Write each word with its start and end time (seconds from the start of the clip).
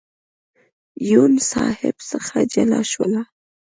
یون 1.11 1.33
صاحب 1.51 1.95
څخه 2.09 2.37
جلا 2.53 2.81
شولو. 2.91 3.21